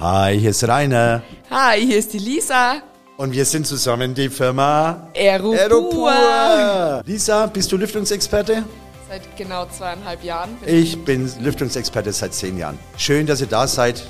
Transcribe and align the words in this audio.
Hi, 0.00 0.40
hier 0.40 0.48
ist 0.48 0.66
Rainer. 0.66 1.22
Hi, 1.50 1.78
hier 1.78 1.98
ist 1.98 2.14
die 2.14 2.18
Lisa. 2.18 2.80
Und 3.18 3.32
wir 3.32 3.44
sind 3.44 3.66
zusammen 3.66 4.14
die 4.14 4.30
Firma 4.30 5.06
Aeropur. 5.14 5.58
Aeropur. 5.58 7.02
Lisa, 7.04 7.44
bist 7.44 7.70
du 7.70 7.76
Lüftungsexperte? 7.76 8.64
Seit 9.10 9.36
genau 9.36 9.66
zweieinhalb 9.66 10.24
Jahren. 10.24 10.56
Ich 10.64 11.04
bin 11.04 11.30
Lüftungsexperte 11.40 12.14
seit 12.14 12.32
zehn 12.32 12.56
Jahren. 12.56 12.78
Schön, 12.96 13.26
dass 13.26 13.42
ihr 13.42 13.46
da 13.46 13.66
seid. 13.66 14.02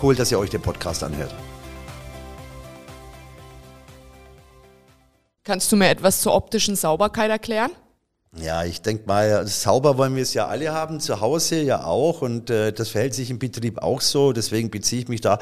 Cool, 0.00 0.14
dass 0.14 0.32
ihr 0.32 0.38
euch 0.38 0.48
den 0.48 0.62
Podcast 0.62 1.04
anhört. 1.04 1.34
Kannst 5.44 5.70
du 5.70 5.76
mir 5.76 5.90
etwas 5.90 6.22
zur 6.22 6.32
optischen 6.32 6.74
Sauberkeit 6.74 7.28
erklären? 7.28 7.70
Ja, 8.42 8.64
ich 8.64 8.82
denke 8.82 9.04
mal, 9.06 9.46
sauber 9.46 9.96
wollen 9.96 10.16
wir 10.16 10.22
es 10.22 10.34
ja 10.34 10.48
alle 10.48 10.72
haben, 10.72 10.98
zu 10.98 11.20
Hause 11.20 11.60
ja 11.62 11.84
auch 11.84 12.20
und 12.20 12.50
äh, 12.50 12.72
das 12.72 12.88
verhält 12.88 13.14
sich 13.14 13.30
im 13.30 13.38
Betrieb 13.38 13.78
auch 13.78 14.00
so. 14.00 14.32
Deswegen 14.32 14.70
beziehe 14.70 15.02
ich 15.02 15.08
mich 15.08 15.20
da 15.20 15.38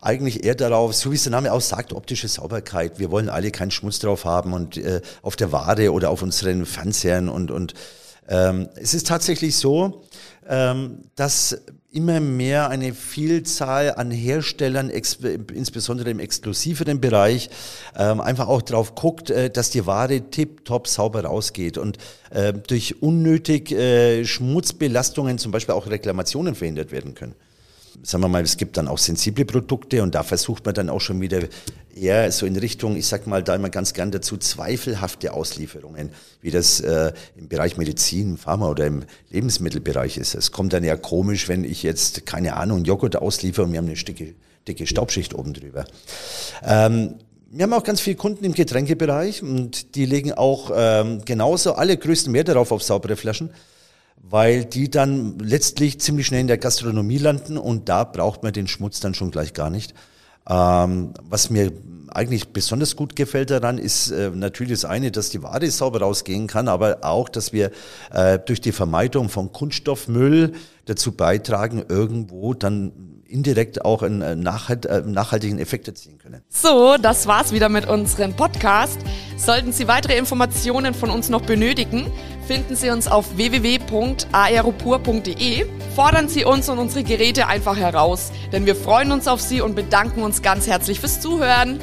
eigentlich 0.00 0.44
eher 0.44 0.54
darauf, 0.54 0.94
so 0.94 1.10
wie 1.10 1.14
es 1.14 1.22
der 1.22 1.32
Name 1.32 1.52
auch 1.52 1.60
sagt, 1.62 1.92
optische 1.92 2.28
Sauberkeit. 2.28 2.98
Wir 2.98 3.10
wollen 3.10 3.30
alle 3.30 3.50
keinen 3.50 3.70
Schmutz 3.70 3.98
drauf 3.98 4.26
haben 4.26 4.52
und 4.52 4.76
äh, 4.76 5.00
auf 5.22 5.36
der 5.36 5.52
Ware 5.52 5.90
oder 5.92 6.10
auf 6.10 6.22
unseren 6.22 6.66
Fernsehern 6.66 7.30
und, 7.30 7.50
und 7.50 7.72
ähm, 8.28 8.68
es 8.76 8.94
ist 8.94 9.06
tatsächlich 9.06 9.56
so, 9.56 10.02
ähm, 10.48 11.02
dass 11.16 11.58
immer 11.90 12.20
mehr 12.20 12.68
eine 12.68 12.92
Vielzahl 12.92 13.94
an 13.94 14.10
Herstellern, 14.10 14.90
insbesondere 14.90 16.10
im 16.10 16.20
exklusiveren 16.20 17.00
Bereich, 17.00 17.48
ähm, 17.96 18.20
einfach 18.20 18.48
auch 18.48 18.60
drauf 18.60 18.94
guckt, 18.94 19.30
äh, 19.30 19.48
dass 19.48 19.70
die 19.70 19.86
Ware 19.86 20.20
tipptopp 20.30 20.86
sauber 20.86 21.24
rausgeht 21.24 21.78
und 21.78 21.96
äh, 22.30 22.52
durch 22.52 23.02
unnötig 23.02 23.72
äh, 23.72 24.24
Schmutzbelastungen 24.24 25.38
zum 25.38 25.50
Beispiel 25.50 25.74
auch 25.74 25.86
Reklamationen 25.86 26.54
verhindert 26.54 26.92
werden 26.92 27.14
können. 27.14 27.34
Sagen 28.02 28.22
wir 28.22 28.28
mal, 28.28 28.42
es 28.42 28.56
gibt 28.58 28.76
dann 28.76 28.86
auch 28.86 28.98
sensible 28.98 29.44
Produkte 29.44 30.02
und 30.02 30.14
da 30.14 30.22
versucht 30.22 30.66
man 30.66 30.74
dann 30.74 30.90
auch 30.90 31.00
schon 31.00 31.20
wieder 31.20 31.40
eher 32.00 32.30
so 32.32 32.46
in 32.46 32.56
Richtung, 32.56 32.96
ich 32.96 33.06
sag 33.06 33.26
mal 33.26 33.42
da 33.42 33.54
immer 33.54 33.70
ganz 33.70 33.92
gern 33.92 34.10
dazu, 34.10 34.36
zweifelhafte 34.36 35.32
Auslieferungen, 35.32 36.10
wie 36.40 36.50
das 36.50 36.80
äh, 36.80 37.12
im 37.36 37.48
Bereich 37.48 37.76
Medizin, 37.76 38.36
Pharma 38.36 38.68
oder 38.68 38.86
im 38.86 39.04
Lebensmittelbereich 39.30 40.16
ist. 40.16 40.34
Es 40.34 40.52
kommt 40.52 40.72
dann 40.72 40.84
ja 40.84 40.96
komisch, 40.96 41.48
wenn 41.48 41.64
ich 41.64 41.82
jetzt, 41.82 42.26
keine 42.26 42.56
Ahnung, 42.56 42.84
Joghurt 42.84 43.16
ausliefere 43.16 43.66
und 43.66 43.72
wir 43.72 43.78
haben 43.78 43.86
eine 43.86 43.96
dicke, 43.96 44.34
dicke 44.66 44.86
Staubschicht 44.86 45.34
oben 45.34 45.54
drüber. 45.54 45.84
Ähm, 46.64 47.14
wir 47.50 47.62
haben 47.62 47.72
auch 47.72 47.84
ganz 47.84 48.00
viele 48.00 48.16
Kunden 48.16 48.44
im 48.44 48.52
Getränkebereich 48.52 49.42
und 49.42 49.94
die 49.94 50.04
legen 50.04 50.32
auch 50.32 50.70
ähm, 50.74 51.22
genauso 51.24 51.74
alle 51.74 51.96
größten 51.96 52.32
Wert 52.34 52.48
darauf 52.48 52.72
auf 52.72 52.82
saubere 52.82 53.16
Flaschen 53.16 53.50
weil 54.30 54.64
die 54.64 54.90
dann 54.90 55.38
letztlich 55.38 56.00
ziemlich 56.00 56.26
schnell 56.26 56.40
in 56.40 56.48
der 56.48 56.58
Gastronomie 56.58 57.18
landen 57.18 57.56
und 57.56 57.88
da 57.88 58.04
braucht 58.04 58.42
man 58.42 58.52
den 58.52 58.68
Schmutz 58.68 59.00
dann 59.00 59.14
schon 59.14 59.30
gleich 59.30 59.54
gar 59.54 59.70
nicht. 59.70 59.94
Ähm, 60.48 61.12
was 61.28 61.50
mir 61.50 61.72
eigentlich 62.14 62.48
besonders 62.48 62.96
gut 62.96 63.16
gefällt 63.16 63.50
daran, 63.50 63.78
ist 63.78 64.10
äh, 64.10 64.30
natürlich 64.30 64.72
das 64.72 64.84
eine, 64.84 65.10
dass 65.10 65.30
die 65.30 65.42
Ware 65.42 65.70
sauber 65.70 66.00
rausgehen 66.00 66.46
kann, 66.46 66.68
aber 66.68 66.98
auch, 67.02 67.28
dass 67.28 67.52
wir 67.52 67.70
äh, 68.12 68.38
durch 68.38 68.60
die 68.60 68.72
Vermeidung 68.72 69.28
von 69.28 69.52
Kunststoffmüll 69.52 70.52
dazu 70.86 71.12
beitragen, 71.12 71.84
irgendwo 71.88 72.54
dann 72.54 72.92
indirekt 73.28 73.84
auch 73.84 74.02
einen 74.02 74.22
äh, 74.22 74.32
äh, 74.32 75.00
nachhaltigen 75.02 75.58
Effekt 75.58 75.86
erzielen 75.86 76.18
können. 76.18 76.42
So, 76.48 76.96
das 77.00 77.26
war's 77.26 77.52
wieder 77.52 77.68
mit 77.68 77.86
unserem 77.86 78.34
Podcast. 78.34 78.98
Sollten 79.38 79.72
Sie 79.72 79.86
weitere 79.86 80.18
Informationen 80.18 80.94
von 80.94 81.10
uns 81.10 81.28
noch 81.28 81.42
benötigen, 81.42 82.10
finden 82.46 82.74
Sie 82.74 82.90
uns 82.90 83.06
auf 83.06 83.36
www.aeropur.de. 83.36 85.66
Fordern 85.94 86.28
Sie 86.28 86.44
uns 86.44 86.68
und 86.68 86.78
unsere 86.78 87.04
Geräte 87.04 87.46
einfach 87.46 87.76
heraus, 87.76 88.32
denn 88.52 88.66
wir 88.66 88.74
freuen 88.74 89.12
uns 89.12 89.28
auf 89.28 89.40
Sie 89.40 89.60
und 89.60 89.76
bedanken 89.76 90.24
uns 90.24 90.42
ganz 90.42 90.66
herzlich 90.66 90.98
fürs 90.98 91.20
Zuhören. 91.20 91.78